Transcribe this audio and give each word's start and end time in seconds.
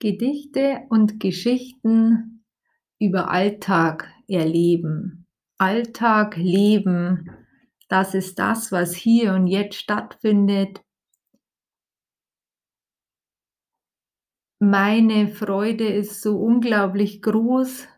Gedichte 0.00 0.86
und 0.90 1.18
Geschichten 1.18 2.44
über 3.00 3.30
Alltag 3.30 4.12
erleben. 4.28 5.26
Alltag 5.58 6.36
leben, 6.36 7.30
das 7.88 8.14
ist 8.14 8.38
das, 8.38 8.70
was 8.70 8.94
hier 8.94 9.34
und 9.34 9.46
jetzt 9.46 9.76
stattfindet. 9.76 10.84
Meine 14.60 15.28
Freude 15.28 15.86
ist 15.86 16.20
so 16.20 16.38
unglaublich 16.38 17.22
groß, 17.22 17.88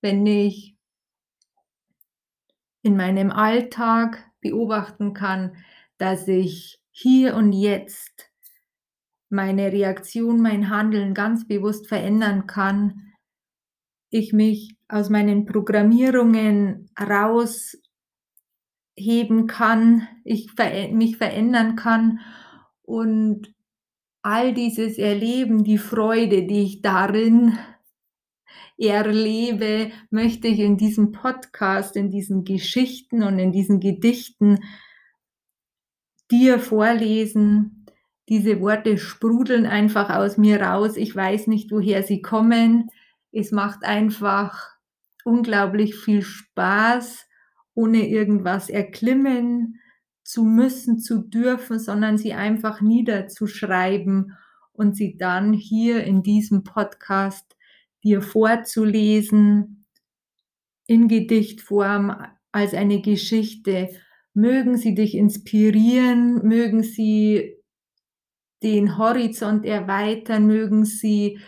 wenn 0.00 0.26
ich 0.26 0.76
in 2.82 2.96
meinem 2.96 3.30
Alltag 3.30 4.30
beobachten 4.40 5.12
kann, 5.12 5.56
dass 5.98 6.26
ich 6.28 6.80
hier 6.90 7.34
und 7.34 7.52
jetzt 7.52 8.27
meine 9.30 9.72
Reaktion, 9.72 10.40
mein 10.40 10.70
Handeln 10.70 11.14
ganz 11.14 11.46
bewusst 11.46 11.86
verändern 11.86 12.46
kann, 12.46 13.12
ich 14.10 14.32
mich 14.32 14.76
aus 14.88 15.10
meinen 15.10 15.44
Programmierungen 15.44 16.90
rausheben 16.98 17.76
kann, 19.46 20.08
ich 20.24 20.50
mich 20.92 21.16
verändern 21.18 21.76
kann 21.76 22.20
und 22.82 23.54
all 24.22 24.54
dieses 24.54 24.98
Erleben, 24.98 25.62
die 25.64 25.78
Freude, 25.78 26.46
die 26.46 26.62
ich 26.62 26.82
darin 26.82 27.58
erlebe, 28.78 29.90
möchte 30.10 30.48
ich 30.48 30.60
in 30.60 30.76
diesem 30.76 31.12
Podcast, 31.12 31.96
in 31.96 32.10
diesen 32.10 32.44
Geschichten 32.44 33.22
und 33.22 33.38
in 33.38 33.52
diesen 33.52 33.80
Gedichten 33.80 34.60
dir 36.30 36.58
vorlesen, 36.58 37.77
diese 38.28 38.60
Worte 38.60 38.98
sprudeln 38.98 39.66
einfach 39.66 40.10
aus 40.10 40.36
mir 40.36 40.60
raus. 40.60 40.96
Ich 40.96 41.14
weiß 41.14 41.46
nicht, 41.46 41.70
woher 41.70 42.02
sie 42.02 42.20
kommen. 42.20 42.90
Es 43.32 43.52
macht 43.52 43.84
einfach 43.84 44.70
unglaublich 45.24 45.96
viel 45.96 46.22
Spaß, 46.22 47.26
ohne 47.74 48.08
irgendwas 48.08 48.68
erklimmen 48.68 49.80
zu 50.22 50.44
müssen, 50.44 50.98
zu 50.98 51.22
dürfen, 51.22 51.78
sondern 51.78 52.18
sie 52.18 52.34
einfach 52.34 52.80
niederzuschreiben 52.80 54.36
und 54.72 54.94
sie 54.94 55.16
dann 55.16 55.52
hier 55.54 56.04
in 56.04 56.22
diesem 56.22 56.64
Podcast 56.64 57.56
dir 58.04 58.20
vorzulesen, 58.20 59.86
in 60.86 61.08
Gedichtform 61.08 62.14
als 62.52 62.74
eine 62.74 63.00
Geschichte. 63.00 63.88
Mögen 64.34 64.76
sie 64.76 64.94
dich 64.94 65.14
inspirieren, 65.14 66.46
mögen 66.46 66.82
sie 66.82 67.57
den 68.62 68.98
Horizont 68.98 69.64
erweitern, 69.64 70.46
mögen 70.46 70.84
sie 70.84 71.38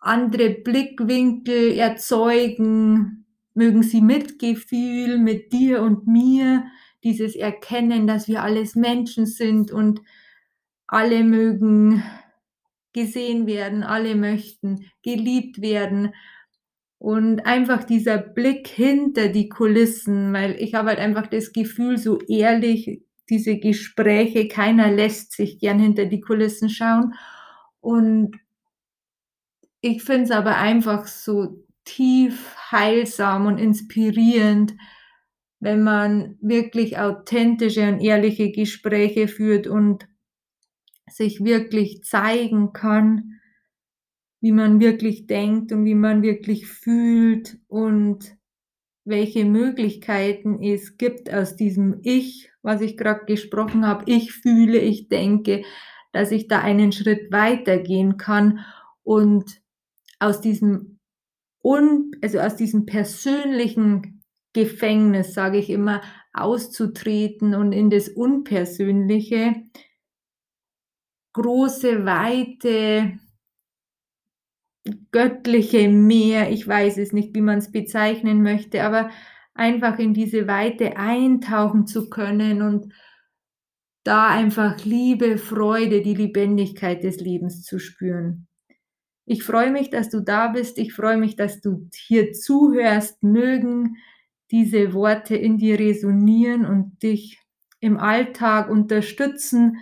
andere 0.00 0.50
Blickwinkel 0.50 1.72
erzeugen, 1.72 3.26
mögen 3.54 3.82
sie 3.82 4.00
Mitgefühl 4.00 5.18
mit 5.18 5.52
dir 5.52 5.82
und 5.82 6.06
mir, 6.06 6.64
dieses 7.04 7.34
Erkennen, 7.34 8.06
dass 8.06 8.28
wir 8.28 8.42
alles 8.42 8.76
Menschen 8.76 9.26
sind 9.26 9.70
und 9.72 10.00
alle 10.86 11.24
mögen 11.24 12.02
gesehen 12.92 13.46
werden, 13.46 13.82
alle 13.82 14.16
möchten 14.16 14.86
geliebt 15.02 15.62
werden. 15.62 16.14
Und 16.98 17.46
einfach 17.46 17.84
dieser 17.84 18.18
Blick 18.18 18.68
hinter 18.68 19.28
die 19.28 19.48
Kulissen, 19.48 20.32
weil 20.34 20.56
ich 20.60 20.74
habe 20.74 20.90
halt 20.90 20.98
einfach 20.98 21.26
das 21.26 21.52
Gefühl, 21.52 21.96
so 21.96 22.18
ehrlich 22.28 23.02
diese 23.30 23.58
Gespräche, 23.58 24.48
keiner 24.48 24.90
lässt 24.90 25.32
sich 25.32 25.58
gern 25.58 25.78
hinter 25.78 26.06
die 26.06 26.20
Kulissen 26.20 26.68
schauen. 26.68 27.14
Und 27.80 28.36
ich 29.80 30.02
finde 30.02 30.24
es 30.24 30.30
aber 30.30 30.56
einfach 30.56 31.06
so 31.06 31.64
tief 31.84 32.54
heilsam 32.70 33.46
und 33.46 33.58
inspirierend, 33.58 34.74
wenn 35.60 35.82
man 35.82 36.36
wirklich 36.40 36.98
authentische 36.98 37.88
und 37.88 38.00
ehrliche 38.00 38.50
Gespräche 38.50 39.28
führt 39.28 39.66
und 39.66 40.06
sich 41.08 41.44
wirklich 41.44 42.02
zeigen 42.04 42.72
kann, 42.72 43.40
wie 44.40 44.52
man 44.52 44.80
wirklich 44.80 45.26
denkt 45.26 45.72
und 45.72 45.84
wie 45.84 45.94
man 45.94 46.22
wirklich 46.22 46.66
fühlt 46.66 47.58
und 47.68 48.36
welche 49.04 49.44
Möglichkeiten 49.44 50.62
es 50.62 50.96
gibt 50.96 51.32
aus 51.32 51.56
diesem 51.56 52.00
Ich, 52.02 52.49
was 52.62 52.80
ich 52.80 52.96
gerade 52.96 53.24
gesprochen 53.26 53.86
habe, 53.86 54.04
ich 54.06 54.32
fühle, 54.32 54.78
ich 54.78 55.08
denke, 55.08 55.64
dass 56.12 56.30
ich 56.32 56.48
da 56.48 56.60
einen 56.60 56.92
Schritt 56.92 57.32
weitergehen 57.32 58.16
kann 58.16 58.60
und 59.02 59.60
aus 60.18 60.40
diesem 60.40 60.98
un, 61.62 62.12
also 62.22 62.38
aus 62.40 62.56
diesem 62.56 62.86
persönlichen 62.86 64.22
Gefängnis, 64.52 65.34
sage 65.34 65.58
ich 65.58 65.70
immer, 65.70 66.02
auszutreten 66.32 67.54
und 67.54 67.72
in 67.72 67.90
das 67.90 68.08
Unpersönliche, 68.08 69.54
große, 71.32 72.04
weite, 72.04 73.18
göttliche 75.12 75.88
Meer, 75.88 76.50
ich 76.50 76.66
weiß 76.66 76.98
es 76.98 77.12
nicht, 77.12 77.34
wie 77.34 77.40
man 77.40 77.58
es 77.58 77.70
bezeichnen 77.70 78.42
möchte, 78.42 78.82
aber 78.82 79.10
einfach 79.60 79.98
in 79.98 80.14
diese 80.14 80.48
Weite 80.48 80.96
eintauchen 80.96 81.86
zu 81.86 82.08
können 82.08 82.62
und 82.62 82.92
da 84.02 84.28
einfach 84.28 84.82
Liebe, 84.84 85.36
Freude, 85.36 86.00
die 86.00 86.14
Lebendigkeit 86.14 87.04
des 87.04 87.20
Lebens 87.20 87.62
zu 87.62 87.78
spüren. 87.78 88.48
Ich 89.26 89.44
freue 89.44 89.70
mich, 89.70 89.90
dass 89.90 90.08
du 90.08 90.20
da 90.20 90.48
bist. 90.48 90.78
Ich 90.78 90.94
freue 90.94 91.18
mich, 91.18 91.36
dass 91.36 91.60
du 91.60 91.88
hier 91.94 92.32
zuhörst. 92.32 93.22
Mögen 93.22 93.98
diese 94.50 94.94
Worte 94.94 95.36
in 95.36 95.58
dir 95.58 95.78
resonieren 95.78 96.64
und 96.64 97.02
dich 97.02 97.38
im 97.80 97.98
Alltag 97.98 98.70
unterstützen, 98.70 99.76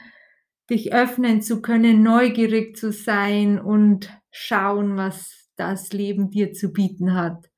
dich 0.69 0.93
öffnen 0.93 1.41
zu 1.41 1.63
können, 1.63 2.03
neugierig 2.03 2.77
zu 2.77 2.93
sein 2.93 3.61
und 3.61 4.11
schauen, 4.31 4.97
was 4.97 5.49
das 5.57 5.93
Leben 5.93 6.31
dir 6.31 6.53
zu 6.53 6.73
bieten 6.73 7.15
hat. 7.15 7.49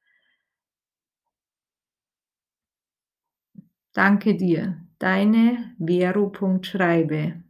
Danke 3.92 4.36
dir, 4.36 4.84
deine 4.98 5.74
Vero.schreibe. 5.78 7.42